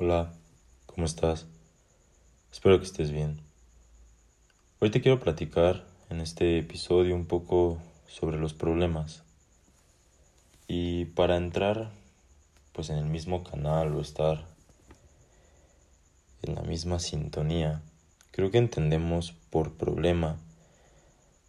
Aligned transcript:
Hola, 0.00 0.32
¿cómo 0.86 1.06
estás? 1.06 1.46
Espero 2.52 2.78
que 2.78 2.84
estés 2.84 3.10
bien. 3.10 3.40
Hoy 4.78 4.92
te 4.92 5.00
quiero 5.00 5.18
platicar 5.18 5.86
en 6.08 6.20
este 6.20 6.56
episodio 6.60 7.16
un 7.16 7.26
poco 7.26 7.82
sobre 8.06 8.38
los 8.38 8.54
problemas. 8.54 9.24
Y 10.68 11.06
para 11.06 11.36
entrar 11.36 11.90
pues 12.72 12.90
en 12.90 12.98
el 12.98 13.06
mismo 13.06 13.42
canal 13.42 13.92
o 13.96 14.00
estar 14.00 14.46
en 16.42 16.54
la 16.54 16.62
misma 16.62 17.00
sintonía, 17.00 17.82
creo 18.30 18.52
que 18.52 18.58
entendemos 18.58 19.32
por 19.50 19.72
problema 19.72 20.36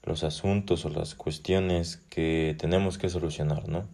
los 0.01 0.23
asuntos 0.23 0.85
o 0.85 0.89
las 0.89 1.13
cuestiones 1.13 1.97
que 2.09 2.55
tenemos 2.57 2.97
que 2.97 3.09
solucionar, 3.09 3.69
¿no? 3.69 3.85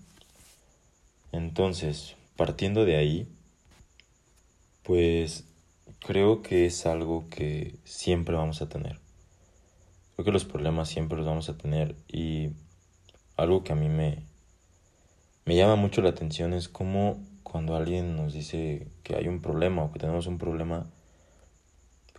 Entonces, 1.34 2.16
partiendo 2.38 2.86
de 2.86 2.96
ahí, 2.96 3.35
pues 4.86 5.46
creo 6.00 6.44
que 6.44 6.68
es 6.68 6.86
algo 6.86 7.28
que 7.30 7.76
siempre 7.84 8.36
vamos 8.36 8.62
a 8.62 8.70
tener. 8.70 9.00
Creo 10.14 10.26
que 10.26 10.32
los 10.32 10.46
problemas 10.46 10.88
siempre 10.88 11.18
los 11.18 11.26
vamos 11.26 11.50
a 11.50 11.58
tener 11.58 11.96
y 12.08 12.52
algo 13.36 13.64
que 13.64 13.74
a 13.74 13.76
mí 13.76 13.90
me, 13.90 14.24
me 15.46 15.56
llama 15.56 15.76
mucho 15.76 16.02
la 16.02 16.10
atención 16.10 16.54
es 16.54 16.70
cómo 16.70 17.18
cuando 17.42 17.76
alguien 17.76 18.16
nos 18.16 18.34
dice 18.34 18.88
que 19.04 19.16
hay 19.16 19.28
un 19.28 19.42
problema 19.42 19.84
o 19.84 19.92
que 19.92 20.00
tenemos 20.00 20.28
un 20.28 20.38
problema, 20.38 20.86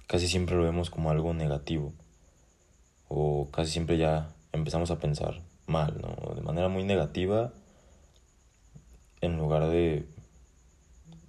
casi 0.09 0.27
siempre 0.27 0.57
lo 0.57 0.65
vemos 0.65 0.91
como 0.91 1.11
algo 1.11 1.33
negativo 1.35 1.93
o 3.09 3.49
casi 3.53 3.71
siempre 3.71 3.97
ya 3.97 4.35
empezamos 4.53 4.91
a 4.91 4.99
pensar 4.99 5.41
mal, 5.67 6.01
¿no? 6.01 6.35
De 6.35 6.43
manera 6.43 6.69
muy 6.69 6.83
negativa 6.83 7.53
en 9.21 9.37
lugar 9.37 9.69
de, 9.69 10.07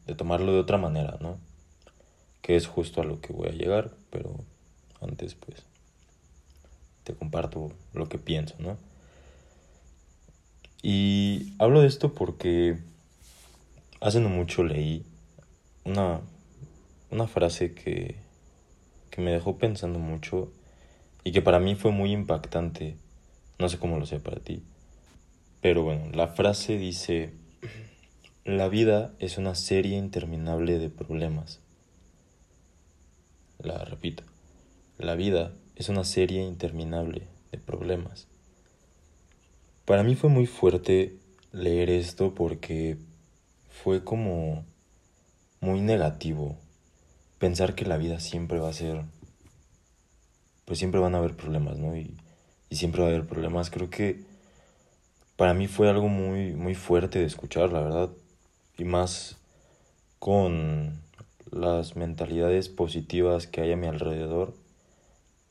de 0.08 0.16
tomarlo 0.16 0.54
de 0.54 0.60
otra 0.60 0.78
manera, 0.78 1.18
¿no? 1.22 1.38
Que 2.42 2.56
es 2.56 2.66
justo 2.66 3.02
a 3.02 3.06
lo 3.06 3.22
que 3.22 3.34
voy 3.34 3.50
a 3.50 3.52
llegar, 3.52 3.92
pero 4.10 4.36
antes 5.02 5.36
pues 5.36 5.64
te 7.04 7.14
comparto 7.14 7.72
lo 7.94 8.10
que 8.10 8.18
pienso, 8.18 8.56
¿no? 8.60 8.78
Y 10.82 11.54
hablo 11.60 11.82
de 11.82 11.88
esto 11.88 12.14
porque 12.14 12.78
hace 14.00 14.20
no 14.20 14.30
mucho 14.30 14.64
leí 14.64 15.04
una, 15.84 16.22
una 17.12 17.28
frase 17.28 17.74
que, 17.74 18.16
que 19.10 19.22
me 19.22 19.32
dejó 19.32 19.58
pensando 19.58 20.00
mucho 20.00 20.52
y 21.24 21.32
que 21.32 21.42
para 21.42 21.60
mí 21.60 21.76
fue 21.76 21.92
muy 21.92 22.12
impactante. 22.12 22.96
No 23.60 23.68
sé 23.68 23.80
cómo 23.80 23.98
lo 23.98 24.06
sea 24.06 24.20
para 24.20 24.40
ti. 24.40 24.64
Pero 25.62 25.84
bueno, 25.84 26.10
la 26.14 26.28
frase 26.28 26.78
dice, 26.78 27.34
la 28.56 28.70
vida 28.70 29.14
es 29.20 29.38
una 29.38 29.56
serie 29.56 29.98
interminable 29.98 30.80
de 30.80 30.90
problemas. 30.90 31.60
La 33.60 33.84
repito, 33.84 34.24
la 34.98 35.16
vida 35.16 35.52
es 35.76 35.90
una 35.90 36.06
serie 36.06 36.42
interminable 36.44 37.28
de 37.52 37.58
problemas. 37.58 38.28
Para 39.84 40.04
mí 40.04 40.16
fue 40.16 40.30
muy 40.30 40.46
fuerte 40.46 41.18
leer 41.52 41.90
esto 41.90 42.34
porque 42.34 42.98
fue 43.70 44.06
como 44.06 44.64
muy 45.60 45.82
negativo 45.82 46.56
pensar 47.40 47.76
que 47.76 47.84
la 47.84 47.98
vida 47.98 48.22
siempre 48.22 48.60
va 48.60 48.70
a 48.70 48.74
ser 48.74 49.04
pues 50.64 50.80
siempre 50.80 51.02
van 51.02 51.16
a 51.16 51.18
haber 51.18 51.36
problemas, 51.36 51.78
¿no? 51.80 51.98
Y, 51.98 52.16
y, 52.70 52.76
siempre 52.78 53.02
va 53.02 53.08
a 53.08 53.12
haber 53.12 53.28
problemas. 53.28 53.70
Creo 53.70 53.90
que 53.90 54.24
para 55.36 55.54
mí 55.54 55.68
fue 55.68 55.90
algo 55.90 56.08
muy, 56.08 56.54
muy 56.54 56.76
fuerte 56.76 57.20
de 57.20 57.26
escuchar, 57.26 57.74
la 57.74 57.82
verdad. 57.82 58.10
Y 58.78 58.86
más 58.86 59.38
con 60.20 61.02
las 61.52 61.96
mentalidades 61.96 62.70
positivas 62.70 63.48
que 63.48 63.62
hay 63.62 63.72
a 63.72 63.78
mi 63.78 63.88
alrededor. 63.88 64.54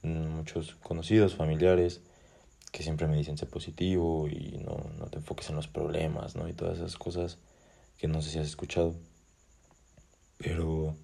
Muchos 0.02 0.76
conocidos, 0.76 1.34
familiares, 1.34 2.00
que 2.70 2.82
siempre 2.82 3.08
me 3.08 3.16
dicen 3.16 3.38
sé 3.38 3.46
positivo 3.46 4.28
y 4.28 4.58
no, 4.64 4.90
no 4.98 5.06
te 5.06 5.16
enfoques 5.16 5.50
en 5.50 5.56
los 5.56 5.66
problemas, 5.66 6.36
¿no? 6.36 6.48
Y 6.48 6.52
todas 6.52 6.78
esas 6.78 6.96
cosas 6.96 7.38
que 7.98 8.06
no 8.06 8.22
sé 8.22 8.30
si 8.30 8.38
has 8.38 8.46
escuchado. 8.46 8.94
Pero 10.38 10.94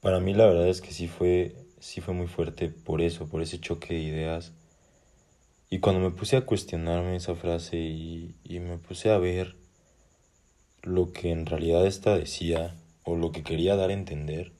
para 0.00 0.20
mí 0.20 0.32
la 0.32 0.46
verdad 0.46 0.68
es 0.68 0.80
que 0.80 0.92
sí 0.92 1.08
fue 1.08 1.56
sí 1.80 2.00
fue 2.00 2.14
muy 2.14 2.28
fuerte 2.28 2.68
por 2.68 3.02
eso, 3.02 3.26
por 3.26 3.42
ese 3.42 3.60
choque 3.60 3.94
de 3.94 4.00
ideas. 4.00 4.52
Y 5.68 5.80
cuando 5.80 6.00
me 6.00 6.14
puse 6.14 6.36
a 6.36 6.46
cuestionarme 6.46 7.16
esa 7.16 7.34
frase 7.34 7.78
y, 7.78 8.36
y 8.44 8.60
me 8.60 8.78
puse 8.78 9.10
a 9.10 9.18
ver 9.18 9.56
lo 10.82 11.12
que 11.12 11.30
en 11.30 11.46
realidad 11.46 11.86
esta 11.86 12.16
decía 12.16 12.74
o 13.04 13.16
lo 13.16 13.32
que 13.32 13.42
quería 13.42 13.76
dar 13.76 13.90
a 13.90 13.94
entender, 13.94 14.52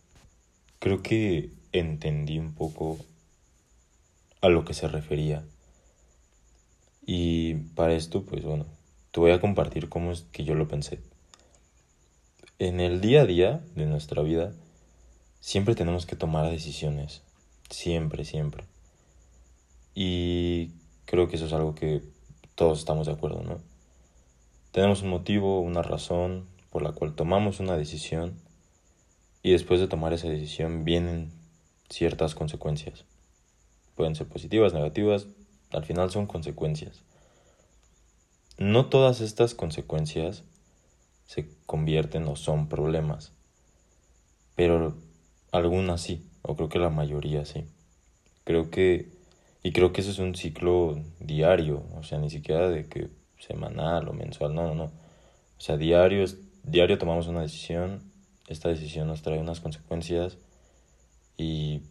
creo 0.79 1.03
que 1.03 1.51
entendí 1.73 2.39
un 2.39 2.55
poco 2.55 2.99
a 4.41 4.49
lo 4.49 4.65
que 4.65 4.75
se 4.75 4.89
refería. 4.89 5.45
Y 7.05 7.55
para 7.75 7.95
esto, 7.95 8.25
pues 8.25 8.45
bueno, 8.45 8.67
te 9.11 9.21
voy 9.21 9.33
a 9.33 9.41
compartir 9.41 9.89
cómo 9.89 10.13
es 10.13 10.23
que 10.33 10.45
yo 10.45 10.55
lo 10.55 10.69
pensé. 10.69 11.01
En 12.59 12.81
el 12.81 13.01
día 13.01 13.23
a 13.23 13.27
día 13.27 13.65
de 13.75 13.87
nuestra 13.87 14.23
vida, 14.23 14.53
siempre 15.41 15.75
tenemos 15.75 16.07
que 16.07 16.17
tomar 16.17 16.51
decisiones. 16.51 17.23
Siempre, 17.71 18.25
siempre. 18.25 18.65
Y 19.95 20.71
creo 21.05 21.29
que 21.29 21.37
eso 21.37 21.47
es 21.47 21.53
algo 21.53 21.75
que 21.75 22.03
todos 22.55 22.79
estamos 22.79 23.07
de 23.07 23.13
acuerdo, 23.13 23.43
¿no? 23.43 23.72
Tenemos 24.73 25.03
un 25.03 25.11
motivo, 25.11 25.61
una 25.61 25.83
razón 25.83 26.47
por 26.71 26.83
la 26.83 26.93
cual 26.93 27.15
tomamos 27.15 27.61
una 27.61 27.77
decisión 27.77 28.41
y 29.43 29.53
después 29.53 29.81
de 29.81 29.87
tomar 29.87 30.15
esa 30.15 30.29
decisión 30.29 30.85
vienen 30.85 31.31
ciertas 31.91 32.35
consecuencias. 32.35 33.05
Pueden 33.97 34.15
ser 34.15 34.29
positivas, 34.29 34.73
negativas, 34.73 35.27
al 35.73 35.85
final 35.85 36.11
son 36.11 36.27
consecuencias. 36.27 37.03
No 38.57 38.87
todas 38.87 39.21
estas 39.21 39.55
consecuencias 39.55 40.43
se 41.27 41.51
convierten 41.67 42.27
o 42.27 42.37
son 42.37 42.69
problemas, 42.69 43.33
pero 44.57 44.97
algunas 45.51 46.01
sí, 46.01 46.27
o 46.41 46.57
creo 46.57 46.71
que 46.71 46.79
la 46.79 46.89
mayoría 46.89 47.45
sí. 47.45 47.67
Creo 48.45 48.71
que, 48.71 49.11
y 49.63 49.73
creo 49.73 49.93
que 49.93 50.01
eso 50.01 50.11
es 50.11 50.19
un 50.19 50.35
ciclo 50.35 50.99
diario, 51.21 51.85
o 51.95 52.03
sea, 52.05 52.19
ni 52.19 52.31
siquiera 52.31 52.71
de 52.71 52.87
que 52.87 53.11
semanal 53.47 54.09
o 54.09 54.13
mensual, 54.13 54.55
no, 54.55 54.69
no, 54.69 54.75
no. 54.75 54.85
O 54.85 55.61
sea, 55.61 55.77
diario, 55.77 56.25
diario 56.63 56.99
tomamos 56.99 57.27
una 57.27 57.43
decisión, 57.43 58.03
esta 58.49 58.69
decisión 58.69 59.09
nos 59.09 59.23
trae 59.23 59.39
unas 59.39 59.61
consecuencias 59.61 60.39
y 61.37 61.83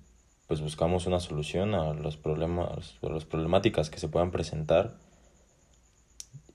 pues 0.48 0.62
buscamos 0.62 1.06
una 1.06 1.20
solución 1.20 1.76
a 1.76 1.94
los 1.94 2.18
problemas, 2.18 2.96
a 3.02 3.10
las 3.10 3.26
problemáticas 3.26 3.90
que 3.90 4.00
se 4.00 4.10
puedan 4.10 4.32
presentar. 4.32 4.98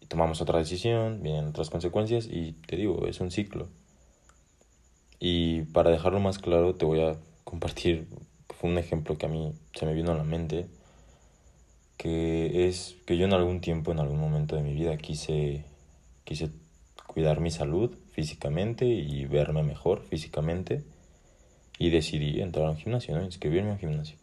Y 0.01 0.07
tomamos 0.07 0.41
otra 0.41 0.59
decisión, 0.59 1.23
vienen 1.23 1.49
otras 1.49 1.71
consecuencias 1.71 2.27
y 2.31 2.53
te 2.53 2.77
digo, 2.77 3.07
es 3.07 3.21
un 3.21 3.31
ciclo. 3.31 3.69
Y 5.19 5.63
para 5.63 5.91
dejarlo 5.91 6.21
más 6.21 6.39
claro, 6.39 6.75
te 6.75 6.85
voy 6.85 7.01
a 7.01 7.17
compartir, 7.45 8.07
fue 8.51 8.71
un 8.71 8.79
ejemplo 8.79 9.17
que 9.17 9.27
a 9.27 9.29
mí 9.31 9.55
se 9.75 9.87
me 9.87 9.95
vino 9.95 10.13
a 10.13 10.15
la 10.15 10.25
mente, 10.25 10.69
que 11.97 12.69
es 12.69 12.97
que 13.07 13.17
yo 13.17 13.25
en 13.25 13.33
algún 13.33 13.61
tiempo, 13.61 13.93
en 13.93 14.01
algún 14.01 14.21
momento 14.21 14.57
de 14.57 14.63
mi 14.63 14.75
vida, 14.75 14.97
quise, 14.97 15.65
quise 16.25 16.51
cuidar 17.07 17.41
mi 17.41 17.51
salud 17.51 17.97
físicamente 18.13 18.87
y 18.87 19.25
verme 19.27 19.63
mejor 19.63 20.03
físicamente 20.03 20.85
y 21.79 21.91
decidí 21.91 22.41
entrar 22.41 22.67
a 22.67 22.71
un 22.71 22.77
gimnasio, 22.77 23.17
¿no? 23.17 23.25
inscribirme 23.25 23.71
a 23.71 23.73
un 23.75 23.79
gimnasio. 23.79 24.17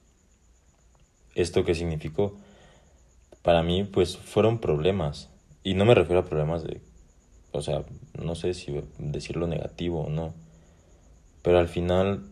¿Esto 1.36 1.64
qué 1.64 1.76
significó? 1.76 2.38
Para 3.42 3.64
mí, 3.64 3.84
pues 3.84 4.18
fueron 4.18 4.60
problemas. 4.60 5.30
Y 5.64 5.74
no 5.74 5.86
me 5.86 5.96
refiero 5.96 6.22
a 6.22 6.26
problemas 6.26 6.64
de, 6.64 6.82
o 7.52 7.62
sea, 7.62 7.84
no 8.14 8.36
sé 8.36 8.54
si 8.54 8.74
decirlo 9.00 9.48
negativo 9.48 10.02
o 10.02 10.10
no 10.10 10.34
pero 11.44 11.60
al 11.60 11.68
final, 11.68 12.24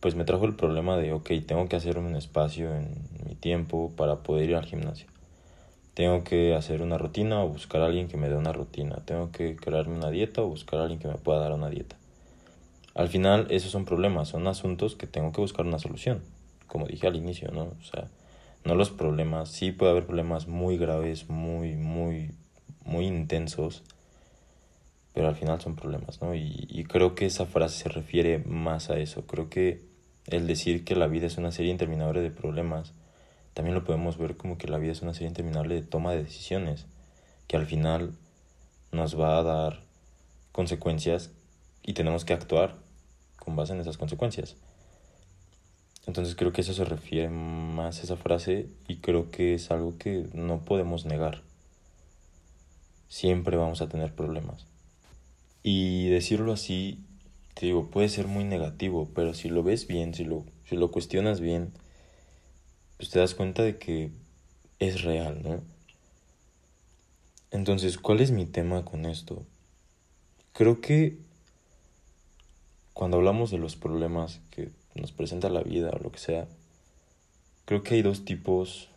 pues 0.00 0.14
me 0.14 0.24
trajo 0.24 0.46
el 0.46 0.54
problema 0.54 0.96
de, 0.96 1.12
ok, 1.12 1.30
tengo 1.46 1.68
que 1.68 1.76
hacer 1.76 1.98
un 1.98 2.16
espacio 2.16 2.74
en 2.74 2.88
mi 3.26 3.34
tiempo 3.34 3.92
para 3.96 4.16
poder 4.22 4.50
ir 4.50 4.56
al 4.56 4.64
gimnasio. 4.64 5.06
Tengo 5.94 6.24
que 6.24 6.54
hacer 6.54 6.80
una 6.80 6.96
rutina 6.96 7.44
o 7.44 7.48
buscar 7.48 7.82
a 7.82 7.86
alguien 7.86 8.08
que 8.08 8.16
me 8.16 8.28
dé 8.28 8.36
una 8.36 8.52
rutina. 8.52 8.96
Tengo 9.04 9.30
que 9.30 9.56
crearme 9.56 9.96
una 9.96 10.10
dieta 10.10 10.40
o 10.42 10.48
buscar 10.48 10.80
a 10.80 10.82
alguien 10.84 11.00
que 11.00 11.08
me 11.08 11.16
pueda 11.16 11.40
dar 11.40 11.52
una 11.52 11.68
dieta. 11.68 11.96
Al 12.94 13.08
final, 13.08 13.46
esos 13.50 13.70
son 13.70 13.84
problemas, 13.84 14.28
son 14.28 14.46
asuntos 14.46 14.96
que 14.96 15.06
tengo 15.06 15.32
que 15.32 15.42
buscar 15.42 15.66
una 15.66 15.78
solución. 15.78 16.22
Como 16.66 16.86
dije 16.86 17.06
al 17.06 17.16
inicio, 17.16 17.50
¿no? 17.52 17.64
O 17.64 17.84
sea, 17.84 18.08
no 18.64 18.74
los 18.74 18.90
problemas, 18.90 19.50
sí 19.50 19.72
puede 19.72 19.92
haber 19.92 20.06
problemas 20.06 20.48
muy 20.48 20.78
graves, 20.78 21.28
muy, 21.28 21.76
muy, 21.76 22.30
muy 22.84 23.06
intensos 23.06 23.82
pero 25.12 25.28
al 25.28 25.34
final 25.34 25.60
son 25.60 25.76
problemas, 25.76 26.22
¿no? 26.22 26.34
Y, 26.34 26.84
creo 26.88 27.14
que 27.14 27.26
esa 27.26 27.46
frase 27.46 27.82
se 27.82 27.88
refiere 27.88 28.38
más 28.38 28.90
a 28.90 28.98
eso. 28.98 29.26
Creo 29.26 29.50
que 29.50 29.82
el 30.30 30.46
decir 30.46 30.84
que 30.84 30.96
la 30.96 31.06
vida 31.06 31.26
es 31.26 31.38
una 31.38 31.52
serie 31.52 31.70
interminable 31.70 32.20
de 32.20 32.30
problemas, 32.30 32.92
también 33.54 33.74
lo 33.74 33.84
podemos 33.84 34.16
ver 34.16 34.36
como 34.36 34.58
que 34.58 34.68
la 34.68 34.78
vida 34.78 34.92
es 34.92 35.02
una 35.02 35.14
serie 35.14 35.28
interminable 35.28 35.74
de 35.74 35.82
toma 35.82 36.12
de 36.12 36.22
decisiones, 36.22 36.86
que 37.46 37.56
al 37.56 37.66
final 37.66 38.12
nos 38.92 39.18
va 39.18 39.38
a 39.38 39.42
dar 39.42 39.82
consecuencias 40.52 41.30
y 41.82 41.94
tenemos 41.94 42.24
que 42.24 42.32
actuar 42.32 42.76
con 43.38 43.56
base 43.56 43.72
en 43.72 43.80
esas 43.80 43.98
consecuencias. 43.98 44.56
Entonces 46.06 46.34
creo 46.34 46.52
que 46.52 46.62
eso 46.62 46.72
se 46.72 46.84
refiere 46.84 47.28
más 47.28 48.00
a 48.00 48.02
esa 48.02 48.16
frase 48.16 48.68
y 48.88 48.96
creo 48.96 49.30
que 49.30 49.54
es 49.54 49.70
algo 49.70 49.98
que 49.98 50.28
no 50.32 50.64
podemos 50.64 51.04
negar. 51.04 51.42
Siempre 53.08 53.56
vamos 53.56 53.82
a 53.82 53.88
tener 53.88 54.14
problemas. 54.14 54.66
Y 55.62 56.08
decirlo 56.08 56.52
así, 56.52 57.04
te 57.60 57.66
digo, 57.66 57.90
puede 57.90 58.08
ser 58.08 58.26
muy 58.26 58.44
negativo, 58.44 59.10
pero 59.14 59.34
si 59.34 59.50
lo 59.50 59.62
ves 59.62 59.86
bien, 59.86 60.14
si 60.14 60.24
lo, 60.24 60.46
si 60.64 60.76
lo 60.76 60.90
cuestionas 60.90 61.42
bien, 61.42 61.74
pues 62.96 63.10
te 63.10 63.18
das 63.18 63.34
cuenta 63.34 63.62
de 63.62 63.76
que 63.76 64.12
es 64.78 65.02
real, 65.02 65.42
¿no? 65.42 65.60
Entonces, 67.50 67.98
¿cuál 67.98 68.20
es 68.22 68.30
mi 68.30 68.46
tema 68.46 68.86
con 68.86 69.04
esto? 69.04 69.44
Creo 70.54 70.80
que 70.80 71.18
cuando 72.94 73.18
hablamos 73.18 73.50
de 73.50 73.58
los 73.58 73.76
problemas 73.76 74.40
que 74.50 74.70
nos 74.94 75.12
presenta 75.12 75.50
la 75.50 75.62
vida 75.62 75.90
o 75.92 75.98
lo 75.98 76.10
que 76.10 76.18
sea, 76.18 76.48
creo 77.66 77.82
que 77.82 77.96
hay 77.96 78.00
dos 78.00 78.24
tipos, 78.24 78.88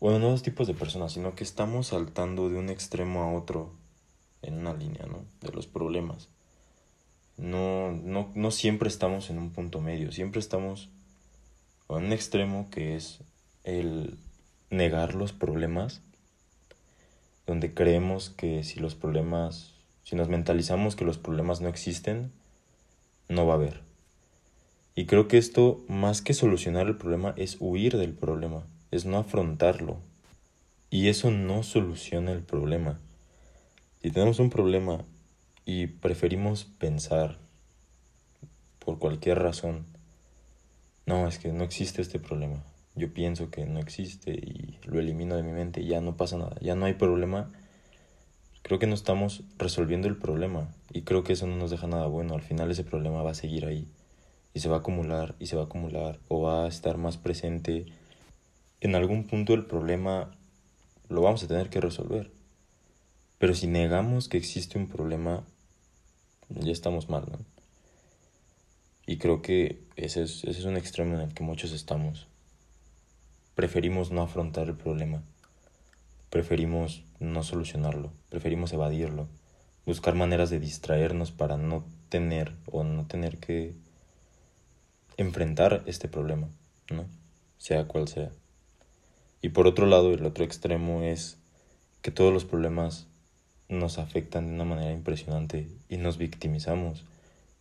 bueno, 0.00 0.18
no 0.18 0.30
dos 0.30 0.42
tipos 0.42 0.66
de 0.66 0.72
personas, 0.72 1.12
sino 1.12 1.34
que 1.34 1.44
estamos 1.44 1.88
saltando 1.88 2.48
de 2.48 2.56
un 2.56 2.70
extremo 2.70 3.22
a 3.22 3.34
otro 3.34 3.74
en 4.40 4.54
una 4.54 4.72
línea, 4.72 5.04
¿no? 5.04 5.26
De 5.42 5.52
los 5.52 5.66
problemas. 5.66 6.30
No, 7.38 7.92
no, 7.92 8.30
no 8.34 8.50
siempre 8.50 8.88
estamos 8.88 9.30
en 9.30 9.38
un 9.38 9.50
punto 9.50 9.80
medio, 9.80 10.12
siempre 10.12 10.40
estamos 10.40 10.88
en 11.88 12.04
un 12.04 12.12
extremo 12.12 12.68
que 12.70 12.96
es 12.96 13.20
el 13.64 14.18
negar 14.70 15.14
los 15.14 15.32
problemas, 15.32 16.02
donde 17.46 17.72
creemos 17.72 18.30
que 18.30 18.64
si 18.64 18.80
los 18.80 18.94
problemas, 18.94 19.72
si 20.04 20.16
nos 20.16 20.28
mentalizamos 20.28 20.96
que 20.96 21.04
los 21.04 21.16
problemas 21.16 21.60
no 21.60 21.68
existen, 21.68 22.32
no 23.28 23.46
va 23.46 23.54
a 23.54 23.56
haber. 23.56 23.80
Y 24.94 25.06
creo 25.06 25.28
que 25.28 25.38
esto, 25.38 25.84
más 25.88 26.22
que 26.22 26.34
solucionar 26.34 26.88
el 26.88 26.96
problema, 26.96 27.32
es 27.36 27.56
huir 27.60 27.96
del 27.96 28.14
problema, 28.14 28.66
es 28.90 29.04
no 29.04 29.18
afrontarlo. 29.18 29.98
Y 30.90 31.08
eso 31.08 31.30
no 31.30 31.62
soluciona 31.62 32.32
el 32.32 32.42
problema. 32.42 32.98
Si 34.02 34.10
tenemos 34.10 34.40
un 34.40 34.50
problema 34.50 35.04
y 35.68 35.86
preferimos 35.86 36.64
pensar 36.64 37.36
por 38.78 38.98
cualquier 38.98 39.38
razón, 39.38 39.84
no, 41.04 41.28
es 41.28 41.38
que 41.38 41.52
no 41.52 41.62
existe 41.62 42.00
este 42.00 42.18
problema. 42.18 42.64
Yo 42.94 43.12
pienso 43.12 43.50
que 43.50 43.66
no 43.66 43.78
existe 43.78 44.30
y 44.30 44.78
lo 44.84 44.98
elimino 44.98 45.36
de 45.36 45.42
mi 45.42 45.52
mente 45.52 45.82
y 45.82 45.88
ya 45.88 46.00
no 46.00 46.16
pasa 46.16 46.38
nada, 46.38 46.56
ya 46.62 46.74
no 46.74 46.86
hay 46.86 46.94
problema. 46.94 47.52
Creo 48.62 48.78
que 48.78 48.86
no 48.86 48.94
estamos 48.94 49.42
resolviendo 49.58 50.08
el 50.08 50.16
problema 50.16 50.74
y 50.90 51.02
creo 51.02 51.22
que 51.22 51.34
eso 51.34 51.46
no 51.46 51.56
nos 51.56 51.70
deja 51.70 51.86
nada 51.86 52.06
bueno. 52.06 52.34
Al 52.34 52.42
final 52.42 52.70
ese 52.70 52.84
problema 52.84 53.22
va 53.22 53.32
a 53.32 53.34
seguir 53.34 53.66
ahí 53.66 53.86
y 54.54 54.60
se 54.60 54.70
va 54.70 54.76
a 54.76 54.78
acumular 54.78 55.34
y 55.38 55.48
se 55.48 55.56
va 55.56 55.64
a 55.64 55.66
acumular 55.66 56.18
o 56.28 56.40
va 56.40 56.64
a 56.64 56.68
estar 56.68 56.96
más 56.96 57.18
presente. 57.18 57.84
En 58.80 58.94
algún 58.94 59.24
punto 59.24 59.52
el 59.52 59.66
problema 59.66 60.34
lo 61.10 61.20
vamos 61.20 61.44
a 61.44 61.46
tener 61.46 61.68
que 61.68 61.82
resolver. 61.82 62.30
Pero 63.36 63.54
si 63.54 63.66
negamos 63.66 64.30
que 64.30 64.38
existe 64.38 64.78
un 64.78 64.88
problema, 64.88 65.44
ya 66.50 66.72
estamos 66.72 67.08
mal, 67.08 67.24
¿no? 67.30 67.38
Y 69.06 69.16
creo 69.18 69.40
que 69.40 69.80
ese 69.96 70.22
es, 70.22 70.44
ese 70.44 70.60
es 70.60 70.64
un 70.64 70.76
extremo 70.76 71.14
en 71.14 71.22
el 71.22 71.34
que 71.34 71.42
muchos 71.42 71.72
estamos. 71.72 72.26
Preferimos 73.54 74.10
no 74.10 74.22
afrontar 74.22 74.68
el 74.68 74.76
problema. 74.76 75.22
Preferimos 76.30 77.02
no 77.18 77.42
solucionarlo. 77.42 78.12
Preferimos 78.28 78.72
evadirlo. 78.72 79.26
Buscar 79.86 80.14
maneras 80.14 80.50
de 80.50 80.60
distraernos 80.60 81.32
para 81.32 81.56
no 81.56 81.84
tener 82.10 82.54
o 82.70 82.84
no 82.84 83.06
tener 83.06 83.38
que 83.38 83.74
enfrentar 85.16 85.82
este 85.86 86.08
problema, 86.08 86.48
¿no? 86.90 87.06
Sea 87.56 87.88
cual 87.88 88.08
sea. 88.08 88.30
Y 89.40 89.50
por 89.50 89.66
otro 89.66 89.86
lado, 89.86 90.12
el 90.12 90.24
otro 90.26 90.44
extremo 90.44 91.02
es 91.02 91.38
que 92.02 92.10
todos 92.10 92.32
los 92.32 92.44
problemas 92.44 93.06
nos 93.68 93.98
afectan 93.98 94.48
de 94.48 94.54
una 94.54 94.64
manera 94.64 94.92
impresionante 94.92 95.68
y 95.88 95.96
nos 95.98 96.18
victimizamos 96.18 97.04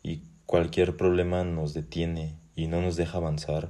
y 0.03 0.21
cualquier 0.45 0.95
problema 0.95 1.43
nos 1.43 1.73
detiene 1.73 2.35
y 2.55 2.67
no 2.67 2.81
nos 2.81 2.95
deja 2.95 3.17
avanzar 3.17 3.69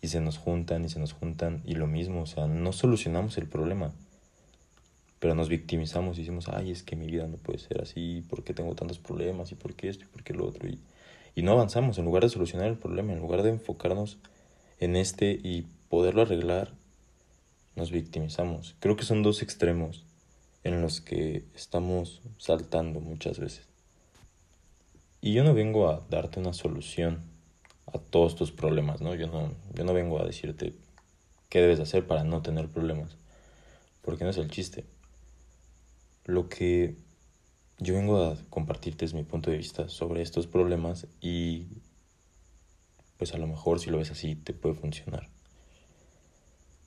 y 0.00 0.08
se 0.08 0.20
nos 0.20 0.38
juntan 0.38 0.84
y 0.84 0.88
se 0.88 1.00
nos 1.00 1.12
juntan 1.12 1.62
y 1.64 1.74
lo 1.74 1.86
mismo, 1.86 2.22
o 2.22 2.26
sea, 2.26 2.46
no 2.46 2.72
solucionamos 2.72 3.38
el 3.38 3.48
problema, 3.48 3.92
pero 5.18 5.34
nos 5.34 5.48
victimizamos 5.48 6.18
y 6.18 6.20
decimos, 6.20 6.48
ay, 6.48 6.70
es 6.70 6.82
que 6.82 6.96
mi 6.96 7.06
vida 7.06 7.26
no 7.26 7.38
puede 7.38 7.58
ser 7.58 7.80
así, 7.80 8.24
¿por 8.28 8.44
qué 8.44 8.52
tengo 8.54 8.74
tantos 8.74 8.98
problemas? 8.98 9.50
¿Y 9.52 9.54
por 9.54 9.74
qué 9.74 9.88
esto? 9.88 10.04
¿Y 10.04 10.08
por 10.08 10.22
qué 10.22 10.34
lo 10.34 10.46
otro? 10.46 10.68
Y 10.68 10.78
y 11.34 11.42
no 11.42 11.52
avanzamos 11.52 11.98
en 11.98 12.04
lugar 12.04 12.22
de 12.22 12.28
solucionar 12.28 12.68
el 12.68 12.78
problema, 12.78 13.12
en 13.12 13.18
lugar 13.18 13.42
de 13.42 13.50
enfocarnos 13.50 14.18
en 14.78 14.96
este 14.96 15.32
y 15.32 15.66
poderlo 15.88 16.22
arreglar, 16.22 16.72
nos 17.74 17.90
victimizamos. 17.90 18.76
Creo 18.78 18.96
que 18.96 19.04
son 19.04 19.22
dos 19.22 19.42
extremos 19.42 20.04
en 20.64 20.80
los 20.82 21.00
que 21.00 21.44
estamos 21.54 22.22
saltando 22.38 23.00
muchas 23.00 23.38
veces. 23.38 23.68
Y 25.20 25.32
yo 25.32 25.44
no 25.44 25.54
vengo 25.54 25.88
a 25.88 26.04
darte 26.10 26.40
una 26.40 26.52
solución 26.52 27.22
a 27.86 27.98
todos 27.98 28.34
tus 28.34 28.50
problemas, 28.50 29.00
¿no? 29.00 29.14
Yo 29.14 29.26
no, 29.26 29.54
yo 29.74 29.84
no 29.84 29.94
vengo 29.94 30.20
a 30.20 30.26
decirte 30.26 30.74
qué 31.48 31.60
debes 31.60 31.80
hacer 31.80 32.06
para 32.06 32.24
no 32.24 32.42
tener 32.42 32.68
problemas, 32.68 33.16
porque 34.02 34.24
no 34.24 34.30
es 34.30 34.38
el 34.38 34.50
chiste. 34.50 34.84
Lo 36.24 36.48
que 36.48 36.96
yo 37.78 37.94
vengo 37.94 38.24
a 38.24 38.36
compartirte 38.50 39.06
mi 39.14 39.22
punto 39.22 39.50
de 39.50 39.58
vista 39.58 39.88
sobre 39.88 40.22
estos 40.22 40.46
problemas 40.46 41.06
y 41.20 41.66
pues 43.18 43.34
a 43.34 43.38
lo 43.38 43.46
mejor 43.46 43.80
si 43.80 43.90
lo 43.90 43.98
ves 43.98 44.10
así 44.10 44.34
te 44.34 44.54
puede 44.54 44.74
funcionar. 44.74 45.28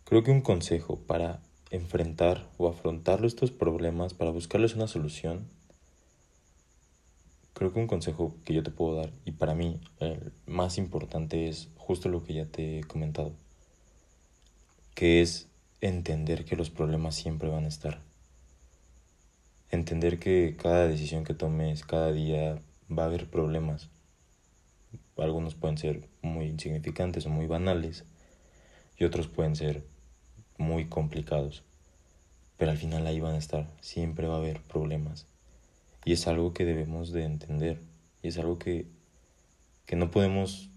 Creo 0.04 0.24
que 0.24 0.32
un 0.32 0.42
consejo 0.42 1.00
para 1.00 1.42
enfrentar 1.70 2.50
o 2.58 2.68
afrontar 2.68 3.24
estos 3.26 3.52
problemas, 3.52 4.14
para 4.14 4.32
buscarles 4.32 4.76
una 4.76 4.88
solución, 4.88 5.48
creo 7.54 7.74
que 7.74 7.80
un 7.80 7.88
consejo 7.88 8.36
que 8.46 8.54
yo 8.54 8.64
te 8.64 8.72
puedo 8.72 8.96
dar 8.96 9.12
y 9.26 9.32
para 9.32 9.56
mí 9.56 9.80
el 10.00 10.32
más 10.46 10.78
importante 10.78 11.48
es 11.48 11.70
justo 11.78 12.10
lo 12.10 12.24
que 12.24 12.34
ya 12.34 12.46
te 12.46 12.80
he 12.80 12.84
comentado, 12.84 13.34
que 14.96 15.22
es 15.22 15.48
entender 15.82 16.46
que 16.46 16.56
los 16.56 16.70
problemas 16.70 17.16
siempre 17.16 17.50
van 17.50 17.66
a 17.66 17.70
estar 17.70 18.08
entender 19.70 20.20
que 20.20 20.56
cada 20.58 20.88
decisión 20.88 21.24
que 21.24 21.34
tomes 21.34 21.84
cada 21.84 22.12
día 22.12 22.62
va 22.90 23.04
a 23.04 23.08
haber 23.08 23.30
problemas. 23.30 23.90
Algunos 25.18 25.56
pueden 25.56 25.78
ser 25.78 26.08
muy 26.22 26.46
insignificantes 26.46 27.26
o 27.26 27.30
muy 27.30 27.48
banales 27.48 28.06
y 28.98 29.04
otros 29.04 29.28
pueden 29.28 29.56
ser 29.56 29.84
muy 30.58 30.86
complicados. 30.86 31.64
Pero 32.58 32.72
al 32.72 32.78
final 32.78 33.06
ahí 33.06 33.20
van 33.20 33.36
a 33.36 33.38
estar, 33.38 33.70
siempre 33.82 34.28
va 34.28 34.36
a 34.36 34.40
haber 34.40 34.62
problemas. 34.62 35.28
Y 36.06 36.14
es 36.14 36.28
algo 36.28 36.54
que 36.54 36.66
debemos 36.66 37.12
de 37.12 37.24
entender. 37.24 37.82
Y 38.24 38.30
es 38.30 38.38
algo 38.38 38.58
que, 38.58 38.88
que 39.86 39.96
no 39.96 40.10
podemos 40.10 40.70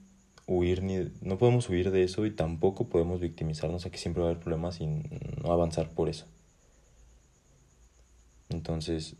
huir 0.46 0.82
ni 0.82 1.12
no 1.20 1.38
podemos 1.38 1.68
huir 1.68 1.92
de 1.92 2.02
eso 2.02 2.26
y 2.26 2.32
tampoco 2.32 2.88
podemos 2.88 3.20
victimizarnos 3.20 3.87
a 3.87 3.90
que 3.90 3.99
siempre 3.99 4.22
va 4.22 4.28
a 4.28 4.30
haber 4.32 4.42
problemas 4.42 4.80
y 4.80 4.87
no 4.87 5.52
avanzar 5.52 5.90
por 5.90 6.08
eso. 6.08 6.26
Entonces, 8.49 9.14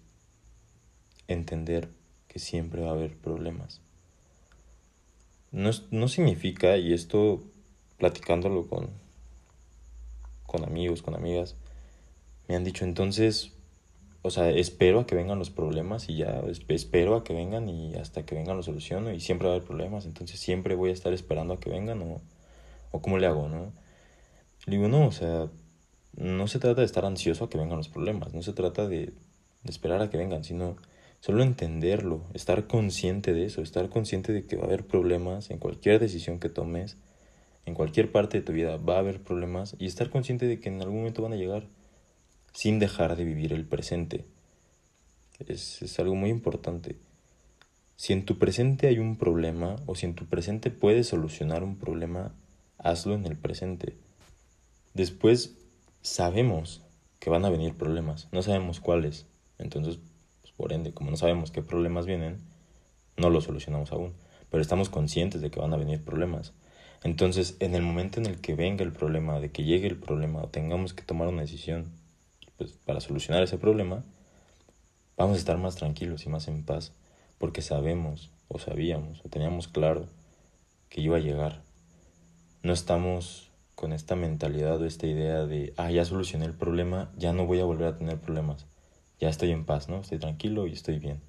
entender 1.29 1.89
que 2.27 2.41
siempre 2.41 2.83
va 2.83 2.89
a 2.89 2.95
haber 2.95 3.17
problemas. 3.17 3.81
No, 5.53 5.71
no 5.91 6.09
significa, 6.09 6.77
y 6.77 6.93
esto 6.93 7.43
platicándolo 7.99 8.67
con, 8.67 8.91
con 10.51 10.65
amigos, 10.65 11.03
con 11.03 11.15
amigas, 11.15 11.57
me 12.49 12.57
han 12.57 12.65
dicho 12.65 12.85
entonces, 12.85 13.53
o 14.23 14.31
sea, 14.31 14.51
espero 14.51 15.01
a 15.01 15.07
que 15.07 15.15
vengan 15.15 15.39
los 15.39 15.51
problemas 15.51 16.09
y 16.09 16.17
ya 16.17 16.43
espero 16.69 17.15
a 17.15 17.23
que 17.23 17.33
vengan 17.33 17.69
y 17.69 17.95
hasta 17.95 18.27
que 18.27 18.35
vengan 18.35 18.57
los 18.57 18.67
soluciono 18.67 19.13
y 19.13 19.21
siempre 19.21 19.47
va 19.47 19.55
a 19.55 19.57
haber 19.57 19.67
problemas, 19.67 20.07
entonces 20.07 20.41
siempre 20.41 20.75
voy 20.75 20.91
a 20.91 20.93
estar 20.93 21.13
esperando 21.13 21.55
a 21.55 21.61
que 21.61 21.71
vengan 21.71 22.03
o, 22.03 22.21
o 22.91 23.01
cómo 23.01 23.19
le 23.19 23.27
hago, 23.27 23.49
¿no? 23.49 23.73
digo, 24.67 24.89
no, 24.89 25.07
o 25.07 25.13
sea, 25.13 25.49
no 26.17 26.47
se 26.49 26.59
trata 26.59 26.81
de 26.81 26.87
estar 26.87 27.05
ansioso 27.05 27.45
a 27.45 27.51
que 27.51 27.59
vengan 27.59 27.79
los 27.79 27.89
problemas, 27.89 28.35
no 28.35 28.43
se 28.43 28.53
trata 28.53 28.89
de, 28.89 29.15
de 29.63 29.71
esperar 29.71 30.03
a 30.03 30.11
que 30.11 30.19
vengan, 30.19 30.45
sino 30.45 30.77
solo 31.21 31.43
entenderlo, 31.43 32.25
estar 32.35 32.67
consciente 32.67 33.33
de 33.33 33.45
eso, 33.45 33.63
estar 33.63 33.89
consciente 33.89 34.33
de 34.33 34.45
que 34.47 34.57
va 34.57 34.65
a 34.65 34.67
haber 34.67 34.87
problemas 34.87 35.51
en 35.51 35.59
cualquier 35.59 36.01
decisión 36.01 36.41
que 36.41 36.49
tomes, 36.49 36.97
en 37.71 37.75
cualquier 37.75 38.11
parte 38.11 38.39
de 38.39 38.45
tu 38.45 38.53
vida 38.53 38.77
va 38.77 38.97
a 38.97 38.99
haber 38.99 39.23
problemas 39.23 39.77
y 39.79 39.87
estar 39.87 40.11
consciente 40.11 40.47
de 40.47 40.59
que 40.59 40.69
en 40.69 40.83
algún 40.83 40.99
momento 40.99 41.23
van 41.23 41.33
a 41.33 41.37
llegar 41.37 41.69
sin 42.53 42.81
dejar 42.81 43.17
de 43.17 43.25
vivir 43.25 43.53
el 43.53 43.65
presente. 43.65 44.25
Es, 45.47 45.81
es 45.83 45.99
algo 46.01 46.17
muy 46.17 46.31
importante. 46.31 46.97
Si 47.95 48.13
en 48.13 48.25
tu 48.25 48.39
presente 48.39 48.89
hay 48.89 48.99
un 48.99 49.17
problema 49.17 49.77
o 49.87 49.95
si 49.95 50.07
en 50.07 50.15
tu 50.15 50.27
presente 50.27 50.71
puedes 50.71 51.07
solucionar 51.07 51.63
un 51.63 51.77
problema, 51.77 52.35
hazlo 52.77 53.15
en 53.15 53.25
el 53.25 53.37
presente. 53.37 53.95
Después 54.95 55.57
sabemos 56.03 56.83
que 57.21 57.31
van 57.31 57.45
a 57.45 57.51
venir 57.51 57.75
problemas, 57.75 58.29
no 58.33 58.43
sabemos 58.43 58.81
cuáles. 58.81 59.27
Entonces, 59.59 59.99
pues, 60.41 60.53
por 60.53 60.73
ende, 60.73 60.93
como 60.93 61.11
no 61.11 61.17
sabemos 61.17 61.51
qué 61.51 61.63
problemas 61.63 62.07
vienen, 62.07 62.39
no 63.17 63.31
los 63.31 63.45
solucionamos 63.45 63.93
aún. 63.93 64.15
pero 64.51 64.61
estamos 64.61 64.89
conscientes 64.89 65.41
de 65.41 65.51
que 65.53 65.61
van 65.61 65.73
a 65.73 65.77
venir 65.77 66.03
problemas. 66.03 66.53
Entonces, 67.03 67.57
en 67.61 67.75
el 67.75 67.83
momento 67.83 68.21
en 68.21 68.27
el 68.27 68.41
que 68.41 68.55
venga 68.55 68.85
el 68.85 68.93
problema, 68.93 69.41
de 69.41 69.51
que 69.51 69.65
llegue 69.65 69.89
el 69.89 69.97
problema 69.97 70.43
o 70.43 70.49
tengamos 70.49 70.93
que 70.93 71.03
tomar 71.03 71.29
una 71.29 71.43
decisión 71.43 71.87
pues, 72.59 72.73
para 72.73 73.01
solucionar 73.01 73.43
ese 73.43 73.57
problema, 73.57 74.05
vamos 75.17 75.37
a 75.37 75.39
estar 75.39 75.57
más 75.57 75.77
tranquilos 75.77 76.27
y 76.27 76.29
más 76.29 76.47
en 76.49 76.63
paz, 76.65 76.93
porque 77.39 77.63
sabemos 77.63 78.31
o 78.49 78.59
sabíamos 78.59 79.25
o 79.25 79.29
teníamos 79.29 79.69
claro 79.69 80.07
que 80.91 81.01
iba 81.01 81.17
a 81.17 81.21
llegar. 81.21 81.63
No 82.63 82.75
estamos 82.75 83.51
con 83.75 83.95
esta 83.95 84.15
mentalidad 84.15 84.79
o 84.79 84.85
esta 84.85 85.07
idea 85.07 85.47
de, 85.47 85.73
ah, 85.79 85.91
ya 85.91 86.05
solucioné 86.05 86.45
el 86.45 86.53
problema, 86.53 87.11
ya 87.17 87.33
no 87.33 87.47
voy 87.47 87.61
a 87.61 87.65
volver 87.65 87.87
a 87.87 87.97
tener 87.97 88.19
problemas, 88.19 88.67
ya 89.19 89.31
estoy 89.31 89.53
en 89.53 89.65
paz, 89.65 89.89
¿no? 89.89 90.01
Estoy 90.01 90.19
tranquilo 90.19 90.67
y 90.67 90.73
estoy 90.73 90.99
bien. 90.99 91.23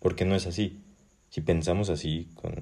Porque 0.00 0.26
no 0.26 0.34
es 0.34 0.46
así. 0.46 0.82
Si 1.30 1.40
pensamos 1.40 1.88
así, 1.88 2.28
con 2.34 2.54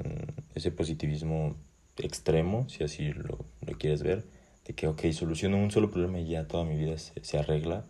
ese 0.55 0.71
positivismo 0.71 1.57
extremo, 2.05 2.69
si 2.69 2.85
así 2.85 3.13
lo, 3.13 3.39
quieres 3.79 4.03
ver, 4.03 4.25
de 4.67 4.75
que, 4.75 4.87
ok, 4.87 5.11
soluciono 5.13 5.57
un 5.57 5.71
solo 5.71 5.91
problema 5.91 6.19
y 6.21 6.29
ya 6.29 6.47
toda 6.47 6.65
mi 6.65 6.77
vida 6.77 6.99
se, 6.99 7.25
se 7.25 7.39
arregla, 7.39 7.85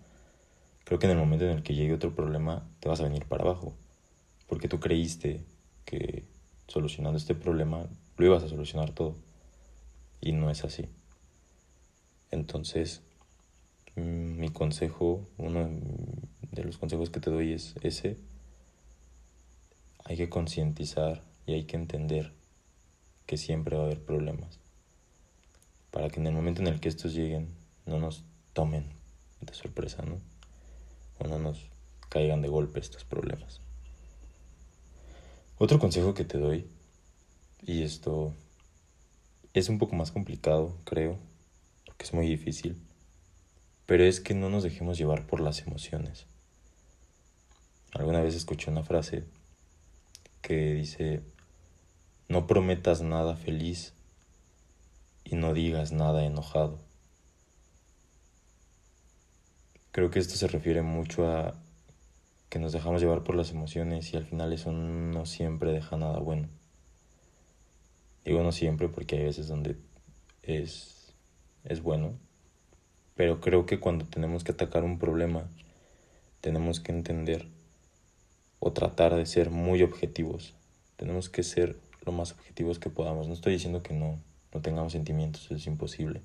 creo 0.84 0.98
que 0.98 1.06
en 1.06 1.12
el 1.12 1.18
momento 1.18 1.44
en 1.44 1.52
el 1.52 1.62
que 1.62 1.74
llegue 1.74 1.94
otro 1.94 2.14
problema 2.14 2.66
te 2.80 2.88
vas 2.88 3.00
a 3.00 3.04
venir 3.04 3.26
para 3.26 3.44
abajo. 3.44 3.74
Porque 4.46 4.68
tú 4.68 4.80
creíste 4.80 5.44
que 5.84 6.24
solucionando 6.66 7.18
este 7.18 7.34
problema 7.34 7.86
lo 8.16 8.26
ibas 8.26 8.42
a 8.42 8.48
solucionar 8.48 8.90
todo. 8.90 9.16
Y 10.20 10.32
no 10.32 10.50
es 10.50 10.64
así. 10.64 10.88
Entonces, 12.30 13.02
mm, 13.96 14.38
mi 14.38 14.50
consejo, 14.50 15.26
uno 15.38 15.68
de 16.52 16.64
los 16.64 16.78
consejos 16.78 17.10
que 17.10 17.20
te 17.20 17.30
doy 17.30 17.52
es 17.52 17.74
ese. 17.82 18.16
Hay 20.04 20.16
que 20.16 20.28
concientizar 20.28 21.22
y 21.46 21.54
hay 21.54 21.64
que 21.64 21.76
entender 21.76 22.32
que 23.30 23.36
siempre 23.36 23.76
va 23.76 23.82
a 23.82 23.86
haber 23.86 24.02
problemas. 24.02 24.58
Para 25.92 26.10
que 26.10 26.18
en 26.18 26.26
el 26.26 26.34
momento 26.34 26.62
en 26.62 26.66
el 26.66 26.80
que 26.80 26.88
estos 26.88 27.14
lleguen 27.14 27.54
no 27.86 28.00
nos 28.00 28.24
tomen 28.54 28.86
de 29.40 29.54
sorpresa, 29.54 30.02
¿no? 30.02 30.18
O 31.20 31.28
no 31.28 31.38
nos 31.38 31.70
caigan 32.08 32.42
de 32.42 32.48
golpe 32.48 32.80
estos 32.80 33.04
problemas. 33.04 33.60
Otro 35.58 35.78
consejo 35.78 36.12
que 36.12 36.24
te 36.24 36.38
doy, 36.38 36.66
y 37.62 37.84
esto 37.84 38.34
es 39.54 39.68
un 39.68 39.78
poco 39.78 39.94
más 39.94 40.10
complicado, 40.10 40.76
creo, 40.82 41.16
que 41.98 42.06
es 42.06 42.12
muy 42.12 42.26
difícil, 42.26 42.82
pero 43.86 44.02
es 44.02 44.18
que 44.18 44.34
no 44.34 44.50
nos 44.50 44.64
dejemos 44.64 44.98
llevar 44.98 45.28
por 45.28 45.38
las 45.38 45.60
emociones. 45.60 46.26
Alguna 47.92 48.22
vez 48.22 48.34
escuché 48.34 48.72
una 48.72 48.82
frase 48.82 49.22
que 50.42 50.74
dice, 50.74 51.22
no 52.30 52.46
prometas 52.46 53.02
nada 53.02 53.34
feliz 53.34 53.92
y 55.24 55.34
no 55.34 55.52
digas 55.52 55.90
nada 55.90 56.24
enojado. 56.24 56.78
Creo 59.90 60.12
que 60.12 60.20
esto 60.20 60.36
se 60.36 60.46
refiere 60.46 60.80
mucho 60.82 61.28
a 61.28 61.56
que 62.48 62.60
nos 62.60 62.70
dejamos 62.70 63.02
llevar 63.02 63.24
por 63.24 63.34
las 63.34 63.50
emociones 63.50 64.14
y 64.14 64.16
al 64.16 64.24
final 64.24 64.52
eso 64.52 64.70
no 64.70 65.26
siempre 65.26 65.72
deja 65.72 65.96
nada 65.96 66.20
bueno. 66.20 66.48
Digo 68.24 68.44
no 68.44 68.52
siempre 68.52 68.88
porque 68.88 69.16
hay 69.16 69.24
veces 69.24 69.48
donde 69.48 69.76
es 70.44 71.12
es 71.64 71.82
bueno, 71.82 72.14
pero 73.16 73.40
creo 73.40 73.66
que 73.66 73.80
cuando 73.80 74.06
tenemos 74.06 74.44
que 74.44 74.52
atacar 74.52 74.84
un 74.84 75.00
problema, 75.00 75.48
tenemos 76.40 76.78
que 76.78 76.92
entender 76.92 77.48
o 78.60 78.72
tratar 78.72 79.16
de 79.16 79.26
ser 79.26 79.50
muy 79.50 79.82
objetivos. 79.82 80.54
Tenemos 80.96 81.28
que 81.28 81.42
ser 81.42 81.89
lo 82.04 82.12
más 82.12 82.32
objetivos 82.32 82.78
que 82.78 82.90
podamos. 82.90 83.28
No 83.28 83.34
estoy 83.34 83.54
diciendo 83.54 83.82
que 83.82 83.94
no, 83.94 84.18
no 84.52 84.60
tengamos 84.60 84.92
sentimientos, 84.92 85.44
eso 85.44 85.54
es 85.54 85.66
imposible, 85.66 86.22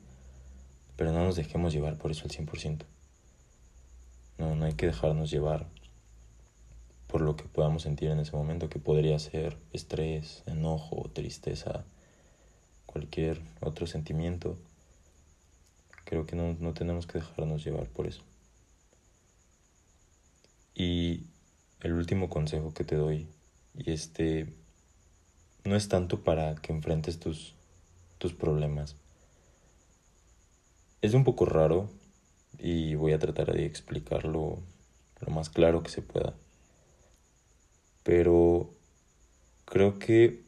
pero 0.96 1.12
no 1.12 1.24
nos 1.24 1.36
dejemos 1.36 1.74
llevar 1.74 1.98
por 1.98 2.12
eso 2.12 2.24
al 2.24 2.32
100%. 2.32 2.84
No, 4.38 4.55
no 4.55 4.65
hay 4.65 4.74
que 4.74 4.88
dejarnos 4.88 5.32
llevar 5.32 5.67
por 7.08 7.22
lo 7.22 7.36
que 7.36 7.46
podamos 7.46 7.84
sentir 7.84 8.10
en 8.10 8.20
ese 8.20 8.36
momento, 8.36 8.70
que 8.70 8.79
podría 8.79 9.17
ser 9.20 9.58
estrés, 9.72 10.44
enojo, 10.48 11.10
tristeza, 11.13 11.86
cualquier 12.86 13.41
otro 13.62 13.88
sentimiento. 13.88 14.58
Creo 16.03 16.25
que 16.25 16.36
no, 16.36 16.74
tenemos 16.74 17.08
que 17.08 17.20
dejarnos 17.20 17.63
llevar 17.63 17.88
por 17.88 18.08
eso. 18.08 18.22
Y 20.74 21.24
el 21.82 21.94
último 21.94 22.29
consejo 22.29 22.74
que 22.74 22.84
te 22.84 22.96
doy, 22.96 23.27
y 23.77 23.91
este 23.91 24.53
no 25.66 25.76
es 25.76 25.90
tanto 25.90 26.24
para 26.24 26.56
que 26.56 26.72
enfrentes 26.72 27.20
tus, 27.20 27.56
tus 28.18 28.34
problemas. 28.34 28.96
Es 31.02 31.14
un 31.14 31.24
poco 31.24 31.46
raro 31.46 31.90
y 32.60 32.96
voy 32.96 33.14
a 33.14 33.20
tratar 33.20 33.52
de 33.52 33.66
explicarlo 33.66 34.60
lo 35.20 35.34
más 35.34 35.50
claro 35.50 35.84
que 35.84 35.90
se 35.90 36.02
pueda. 36.02 36.34
Pero 38.04 38.70
creo 39.66 40.00
que 40.00 40.44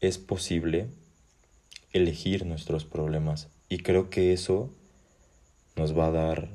es 0.00 0.18
posible 0.18 0.88
elegir 1.92 2.46
nuestros 2.46 2.84
problemas 2.84 3.48
y 3.68 3.78
creo 3.78 4.10
que 4.10 4.32
eso 4.32 4.70
nos 5.76 5.96
va 5.96 6.06
a 6.06 6.12
dar 6.12 6.48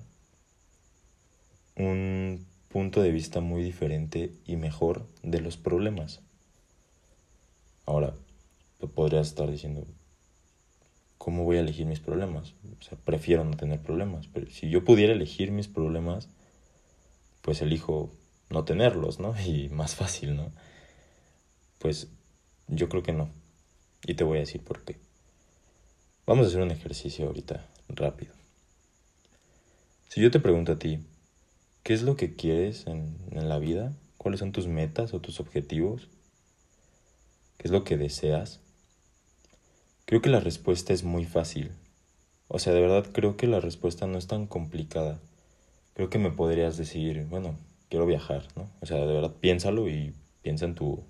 un 1.75 2.45
punto 2.69 3.01
de 3.01 3.11
vista 3.11 3.41
muy 3.41 3.63
diferente 3.63 4.33
y 4.45 4.55
mejor 4.55 5.07
de 5.23 5.41
los 5.41 5.57
problemas. 5.57 6.21
Ahora, 7.85 8.13
podrías 8.95 9.27
estar 9.27 9.49
diciendo, 9.49 9.85
¿cómo 11.17 11.43
voy 11.43 11.57
a 11.57 11.61
elegir 11.61 11.85
mis 11.85 11.99
problemas? 11.99 12.53
O 12.79 12.83
sea, 12.83 12.97
prefiero 12.97 13.43
no 13.43 13.55
tener 13.55 13.81
problemas, 13.81 14.27
pero 14.27 14.49
si 14.49 14.69
yo 14.69 14.83
pudiera 14.83 15.13
elegir 15.13 15.51
mis 15.51 15.67
problemas, 15.67 16.29
pues 17.41 17.61
elijo 17.61 18.11
no 18.49 18.63
tenerlos, 18.65 19.19
¿no? 19.19 19.35
Y 19.45 19.69
más 19.69 19.95
fácil, 19.95 20.35
¿no? 20.35 20.51
Pues 21.79 22.09
yo 22.67 22.89
creo 22.89 23.03
que 23.03 23.13
no. 23.13 23.29
Y 24.05 24.15
te 24.15 24.23
voy 24.23 24.37
a 24.37 24.41
decir 24.41 24.63
por 24.63 24.83
qué. 24.83 24.97
Vamos 26.25 26.45
a 26.45 26.49
hacer 26.49 26.61
un 26.61 26.71
ejercicio 26.71 27.27
ahorita, 27.27 27.67
rápido. 27.89 28.33
Si 30.07 30.21
yo 30.21 30.29
te 30.29 30.39
pregunto 30.39 30.73
a 30.73 30.79
ti, 30.79 30.99
¿qué 31.83 31.93
es 31.93 32.03
lo 32.03 32.15
que 32.15 32.35
quieres 32.35 32.85
en, 32.87 33.17
la 33.31 33.59
vida? 33.59 33.93
¿Cuáles 34.17 34.39
son 34.39 34.51
tus 34.51 34.67
metas 34.67 35.13
o 35.13 35.21
tus 35.21 35.39
objetivos? 35.39 36.09
¿Qué 37.61 37.67
es 37.67 37.71
lo 37.71 37.83
que 37.83 37.95
deseas? 37.95 38.59
Creo 40.05 40.19
que 40.19 40.31
la 40.31 40.39
respuesta 40.39 40.93
es 40.93 41.03
muy 41.03 41.25
fácil. 41.25 41.69
O 42.47 42.57
sea, 42.57 42.73
de 42.73 42.81
verdad 42.81 43.05
creo 43.13 43.37
que 43.37 43.45
la 43.45 43.59
respuesta 43.59 44.07
no 44.07 44.17
es 44.17 44.25
tan 44.25 44.47
complicada. 44.47 45.19
Creo 45.93 46.09
que 46.09 46.17
me 46.17 46.31
podrías 46.31 46.75
decir, 46.77 47.27
bueno, 47.29 47.55
quiero 47.87 48.07
viajar, 48.07 48.47
¿no? 48.55 48.67
O 48.81 48.87
sea, 48.87 48.97
de 48.97 49.13
verdad 49.13 49.35
piénsalo 49.39 49.87
y 49.87 50.15
piensa 50.41 50.65
en 50.65 50.73
tu 50.73 51.03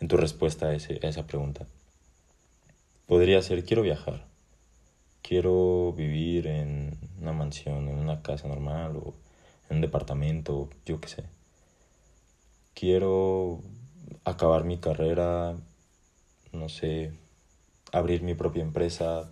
en 0.00 0.08
tu 0.08 0.16
respuesta 0.16 0.66
a, 0.66 0.74
ese, 0.74 0.98
a 1.00 1.08
esa 1.08 1.28
pregunta. 1.28 1.68
Podría 3.06 3.40
ser, 3.42 3.64
quiero 3.64 3.82
viajar 3.82 4.26
quiero 5.22 5.92
vivir 5.92 6.48
en 6.48 6.98
una 7.20 7.32
mansión, 7.32 7.88
en 7.88 7.98
una 7.98 8.20
casa 8.20 8.48
normal 8.48 8.96
o 8.96 9.14
en 9.68 9.76
un 9.76 9.80
departamento, 9.80 10.68
yo 10.84 11.00
qué 11.00 11.08
sé. 11.08 11.24
Quiero 12.74 13.60
acabar 14.24 14.64
mi 14.64 14.78
carrera, 14.78 15.56
no 16.52 16.68
sé, 16.68 17.12
abrir 17.92 18.22
mi 18.22 18.34
propia 18.34 18.62
empresa. 18.62 19.30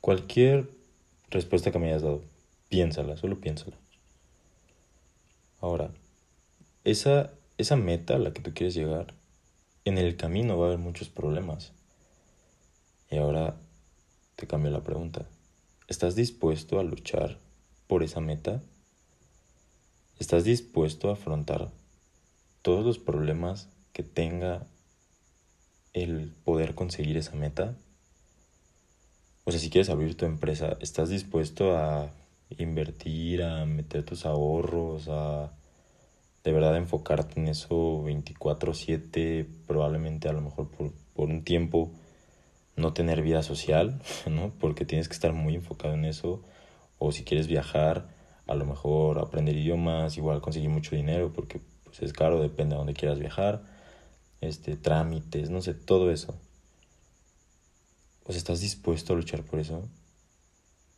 Cualquier 0.00 0.70
respuesta 1.30 1.70
que 1.70 1.78
me 1.78 1.88
hayas 1.88 2.02
dado, 2.02 2.22
piénsala, 2.68 3.16
solo 3.16 3.40
piénsala. 3.40 3.76
Ahora, 5.60 5.90
esa, 6.84 7.32
esa 7.56 7.76
meta 7.76 8.16
a 8.16 8.18
la 8.18 8.32
que 8.32 8.42
tú 8.42 8.52
quieres 8.52 8.74
llegar, 8.74 9.14
en 9.84 9.98
el 9.98 10.16
camino 10.16 10.58
va 10.58 10.66
a 10.66 10.68
haber 10.68 10.78
muchos 10.78 11.08
problemas. 11.08 11.72
Y 13.10 13.16
ahora 13.16 13.56
te 14.36 14.46
cambio 14.46 14.70
la 14.70 14.82
pregunta. 14.82 15.26
¿Estás 15.88 16.14
dispuesto 16.14 16.80
a 16.80 16.82
luchar 16.82 17.38
por 17.86 18.02
esa 18.02 18.20
meta? 18.20 18.62
¿Estás 20.18 20.44
dispuesto 20.44 21.10
a 21.10 21.14
afrontar 21.14 21.70
todos 22.64 22.84
los 22.84 22.98
problemas 22.98 23.68
que 23.92 24.02
tenga 24.02 24.66
el 25.92 26.32
poder 26.44 26.74
conseguir 26.74 27.16
esa 27.16 27.36
meta? 27.36 27.76
O 29.44 29.52
sea, 29.52 29.60
si 29.60 29.70
quieres 29.70 29.90
abrir 29.90 30.16
tu 30.16 30.24
empresa, 30.24 30.76
¿estás 30.80 31.10
dispuesto 31.10 31.76
a 31.76 32.10
invertir, 32.58 33.44
a 33.44 33.66
meter 33.66 34.02
tus 34.02 34.26
ahorros, 34.26 35.06
a 35.08 35.52
de 36.42 36.52
verdad 36.52 36.76
enfocarte 36.76 37.38
en 37.38 37.48
eso 37.48 38.02
24/7, 38.02 39.46
probablemente 39.68 40.28
a 40.28 40.32
lo 40.32 40.40
mejor 40.40 40.68
por, 40.70 40.92
por 41.14 41.28
un 41.28 41.44
tiempo? 41.44 41.92
no 42.76 42.92
tener 42.92 43.22
vida 43.22 43.42
social, 43.42 44.00
¿no? 44.30 44.52
Porque 44.58 44.84
tienes 44.84 45.08
que 45.08 45.14
estar 45.14 45.32
muy 45.32 45.54
enfocado 45.54 45.94
en 45.94 46.04
eso. 46.04 46.42
O 46.98 47.12
si 47.12 47.24
quieres 47.24 47.46
viajar, 47.46 48.08
a 48.46 48.54
lo 48.54 48.64
mejor 48.64 49.18
aprender 49.18 49.56
idiomas, 49.56 50.16
igual 50.16 50.40
conseguir 50.40 50.70
mucho 50.70 50.96
dinero, 50.96 51.32
porque 51.32 51.60
pues, 51.96 52.10
es 52.10 52.12
caro, 52.12 52.40
depende 52.40 52.74
de 52.74 52.78
dónde 52.78 52.94
quieras 52.94 53.18
viajar. 53.18 53.62
este, 54.40 54.76
trámites, 54.76 55.50
no 55.50 55.62
sé, 55.62 55.74
todo 55.74 56.10
eso. 56.10 56.34
Sea, 58.26 58.36
¿estás 58.36 58.60
dispuesto 58.60 59.12
a 59.12 59.16
luchar 59.16 59.42
por 59.42 59.60
eso? 59.60 59.88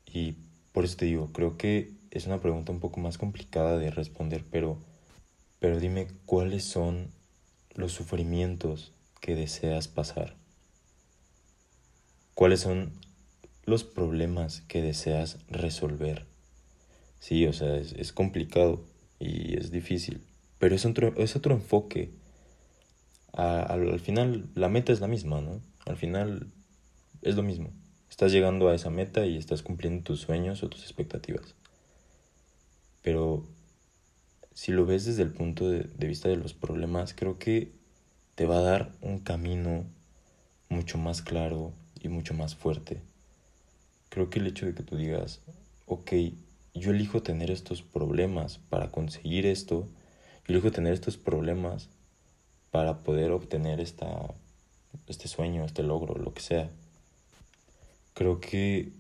Y 0.07 0.37
por 0.73 0.85
eso 0.85 0.97
te 0.97 1.05
digo, 1.05 1.31
creo 1.33 1.57
que 1.57 1.93
es 2.11 2.26
una 2.26 2.41
pregunta 2.41 2.73
un 2.73 2.81
poco 2.81 3.00
más 3.00 3.19
complicada 3.19 3.79
de 3.79 3.91
responder, 3.91 4.45
pero, 4.50 4.79
pero 5.59 5.79
dime 5.79 6.09
cuáles 6.25 6.65
son 6.65 7.11
los 7.75 7.93
sufrimientos 7.93 8.93
que 9.21 9.35
deseas 9.35 9.88
pasar. 9.88 10.35
¿Cuáles 12.35 12.61
son 12.61 12.93
los 13.65 13.85
problemas 13.85 14.62
que 14.62 14.81
deseas 14.81 15.38
resolver? 15.49 16.26
Sí, 17.21 17.47
o 17.47 17.53
sea, 17.53 17.76
es, 17.76 18.12
complicado 18.12 18.85
y 19.19 19.59
es 19.59 19.71
difícil, 19.71 20.21
pero 20.58 20.75
es 20.75 20.84
otro, 20.84 21.14
es 21.16 21.36
otro 21.36 21.54
enfoque. 21.54 22.10
al 23.32 24.00
final, 24.00 24.48
la 24.54 24.68
meta 24.68 24.92
es 24.92 25.00
la 25.00 25.08
misma, 25.08 25.40
¿no? 25.40 25.60
Al 25.84 25.96
final 25.96 26.48
es 27.22 27.36
lo 27.36 27.42
mismo. 27.42 27.70
Estás 28.10 28.32
llegando 28.32 28.68
a 28.68 28.75
esa 28.75 28.90
meta 28.90 29.26
y 29.26 29.36
estás 29.36 29.62
cumpliendo 29.62 30.02
tus 30.02 30.20
sueños 30.20 30.62
o 30.62 30.68
tus 30.68 30.82
expectativas. 30.82 31.54
Pero 33.02 33.46
si 34.56 34.72
lo 34.72 34.86
ves 34.86 35.04
desde 35.04 35.22
el 35.22 35.32
punto 35.32 35.68
de, 35.68 35.82
vista 36.06 36.30
de 36.30 36.36
los 36.36 36.54
problemas, 36.54 37.12
creo 37.12 37.38
que 37.38 37.72
te 38.34 38.46
va 38.46 38.58
a 38.58 38.62
dar 38.62 38.92
un 39.02 39.18
camino 39.18 39.84
mucho 40.70 40.96
más 40.96 41.20
claro 41.20 41.75
y 42.00 42.08
mucho 42.08 42.32
más 42.32 42.56
fuerte. 42.56 43.02
Creo 44.08 44.30
que 44.30 44.38
el 44.38 44.46
hecho 44.46 44.64
de 44.64 44.75
que 44.75 44.82
tú 44.82 44.96
digas, 44.96 45.42
ok, 45.84 46.12
yo 46.75 46.90
elijo 46.90 47.22
tener 47.22 47.50
estos 47.50 47.82
problemas 47.82 48.58
para 48.70 48.90
conseguir 48.90 49.44
esto, 49.44 49.88
yo 50.47 50.55
elijo 50.55 50.71
tener 50.71 50.93
estos 50.93 51.17
problemas 51.17 51.88
para 52.71 53.03
poder 53.03 53.31
obtener 53.31 53.81
esta, 53.81 54.35
este 55.07 55.29
sueño, 55.29 55.65
este 55.65 55.83
logro, 55.83 56.15
lo 56.15 56.35
que 56.35 56.43
sea 56.43 56.71
creo 58.17 58.41
que 58.41 58.93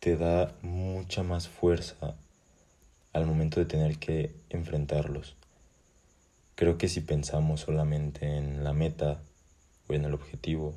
te 0.00 0.16
da 0.16 0.54
mucha 0.62 1.22
más 1.22 1.46
fuerza 1.46 2.16
al 3.12 3.26
momento 3.26 3.60
de 3.60 3.66
tener 3.66 3.98
que 3.98 4.34
enfrentarlos. 4.48 5.36
Creo 6.54 6.78
que 6.78 6.88
si 6.88 7.02
pensamos 7.02 7.60
solamente 7.60 8.38
en 8.38 8.64
la 8.64 8.72
meta 8.72 9.20
o 9.88 9.92
en 9.92 10.06
el 10.06 10.14
objetivo, 10.14 10.74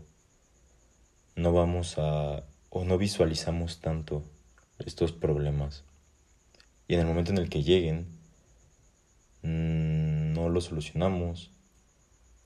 no 1.37 1.53
vamos 1.53 1.97
a 1.97 2.43
o 2.69 2.83
no 2.83 2.97
visualizamos 2.97 3.79
tanto 3.79 4.23
estos 4.79 5.13
problemas. 5.13 5.85
Y 6.89 6.95
en 6.95 6.99
el 6.99 7.05
momento 7.05 7.31
en 7.31 7.37
el 7.37 7.49
que 7.49 7.63
lleguen, 7.63 8.07
no 9.41 10.49
los 10.49 10.65
solucionamos, 10.65 11.51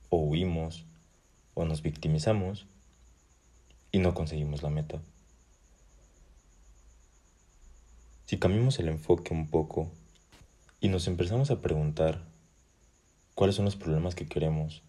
o 0.10 0.18
huimos, 0.18 0.86
o 1.54 1.66
nos 1.66 1.82
victimizamos, 1.82 2.68
y 3.92 4.00
no 4.00 4.14
conseguimos 4.14 4.64
la 4.64 4.70
meta. 4.70 5.02
Si 8.26 8.38
cambiamos 8.38 8.80
el 8.80 8.90
enfoque 8.90 9.34
un 9.34 9.48
poco 9.48 9.92
y 10.80 10.90
nos 10.90 11.08
empezamos 11.08 11.52
a 11.52 11.62
preguntar 11.62 12.24
cuáles 13.36 13.56
son 13.56 13.66
los 13.66 13.76
problemas 13.76 14.16
que 14.16 14.26
queremos 14.26 14.82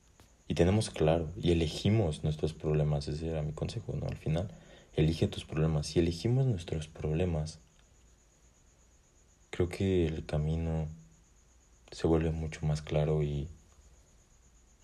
y 0.49 0.55
tenemos 0.55 0.91
claro 0.91 1.31
y 1.37 1.53
elegimos 1.53 2.25
nuestros 2.25 2.55
problemas, 2.55 3.09
ese 3.09 3.29
era 3.29 3.43
mi 3.43 3.53
consejo, 3.53 3.95
¿no? 3.95 4.07
Al 4.07 4.17
final, 4.17 4.49
elige 4.95 5.29
tus 5.29 5.45
problemas. 5.45 5.89
Si 5.89 5.99
elegimos 5.99 6.47
nuestros 6.47 6.89
problemas, 6.89 7.61
creo 9.51 9.69
que 9.69 10.07
el 10.07 10.25
camino 10.25 10.89
se 11.95 12.09
vuelve 12.09 12.33
mucho 12.33 12.67
más 12.67 12.83
claro 12.83 13.23
y 13.23 13.49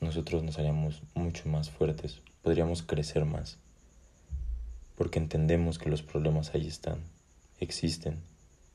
nosotros 0.00 0.44
nos 0.44 0.60
haríamos 0.60 1.02
mucho 1.14 1.48
más 1.48 1.68
fuertes, 1.68 2.20
podríamos 2.40 2.82
crecer 2.82 3.24
más, 3.24 3.58
porque 4.94 5.18
entendemos 5.18 5.80
que 5.80 5.90
los 5.90 6.02
problemas 6.02 6.54
ahí 6.54 6.68
están, 6.68 7.00
existen 7.58 8.22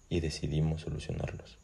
y 0.10 0.20
decidimos 0.20 0.82
solucionarlos. 0.82 1.58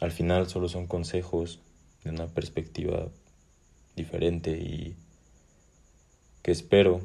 Al 0.00 0.10
final 0.10 0.48
solo 0.48 0.68
son 0.68 0.88
consejos 0.88 1.60
de 2.02 2.10
una 2.10 2.26
perspectiva 2.26 3.08
diferente 3.94 4.50
y 4.58 4.96
que 6.42 6.50
espero 6.50 7.02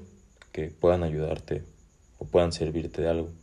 que 0.51 0.69
puedan 0.69 1.03
ayudarte 1.03 1.63
o 2.17 2.25
puedan 2.25 2.51
servirte 2.51 3.03
de 3.03 3.10
algo. 3.10 3.40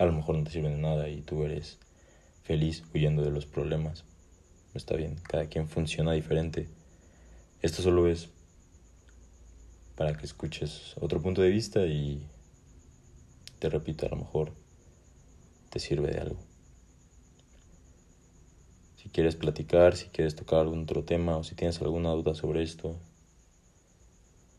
A 0.00 0.06
lo 0.06 0.12
mejor 0.12 0.34
no 0.34 0.44
te 0.44 0.50
sirven 0.50 0.76
de 0.76 0.80
nada 0.80 1.10
y 1.10 1.20
tú 1.20 1.44
eres 1.44 1.78
feliz 2.42 2.84
huyendo 2.94 3.22
de 3.22 3.30
los 3.30 3.44
problemas. 3.44 4.06
Está 4.72 4.96
bien, 4.96 5.16
cada 5.28 5.44
quien 5.44 5.68
funciona 5.68 6.12
diferente. 6.12 6.68
Esto 7.60 7.82
solo 7.82 8.08
es 8.08 8.30
para 9.96 10.16
que 10.16 10.24
escuches 10.24 10.94
otro 10.98 11.20
punto 11.20 11.42
de 11.42 11.50
vista 11.50 11.84
y 11.84 12.26
te 13.58 13.68
repito, 13.68 14.06
a 14.06 14.08
lo 14.08 14.16
mejor 14.16 14.54
te 15.68 15.78
sirve 15.78 16.10
de 16.12 16.20
algo. 16.20 16.40
Si 18.96 19.10
quieres 19.10 19.36
platicar, 19.36 19.98
si 19.98 20.06
quieres 20.06 20.34
tocar 20.34 20.60
algún 20.60 20.84
otro 20.84 21.04
tema 21.04 21.36
o 21.36 21.44
si 21.44 21.54
tienes 21.54 21.78
alguna 21.82 22.08
duda 22.12 22.34
sobre 22.34 22.62
esto, 22.62 22.96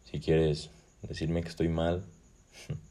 si 0.03 0.19
quieres 0.19 0.69
decirme 1.01 1.41
que 1.41 1.49
estoy 1.49 1.67
mal, 1.67 2.05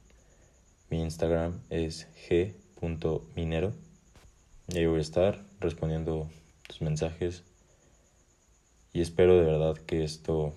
mi 0.90 1.00
Instagram 1.00 1.60
es 1.70 2.08
g.minero 2.28 3.72
y 4.68 4.78
ahí 4.78 4.86
voy 4.86 4.98
a 4.98 5.02
estar 5.02 5.44
respondiendo 5.60 6.28
tus 6.66 6.82
mensajes 6.82 7.44
y 8.92 9.00
espero 9.00 9.36
de 9.36 9.44
verdad 9.44 9.76
que 9.76 10.02
esto 10.04 10.54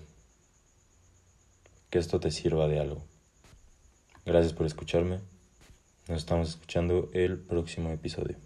que 1.90 2.00
esto 2.00 2.18
te 2.18 2.32
sirva 2.32 2.66
de 2.66 2.80
algo. 2.80 3.02
Gracias 4.26 4.52
por 4.52 4.66
escucharme. 4.66 5.20
Nos 6.08 6.18
estamos 6.18 6.48
escuchando 6.48 7.08
el 7.12 7.38
próximo 7.38 7.90
episodio. 7.90 8.36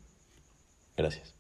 Gracias. 0.97 1.38